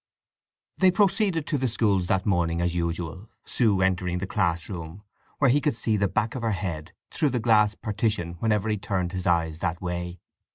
[0.79, 5.03] They proceeded to the schools that morning as usual, Sue entering the class room,
[5.37, 8.79] where he could see the back of her head through the glass partition whenever he
[8.79, 10.19] turned his eyes that way.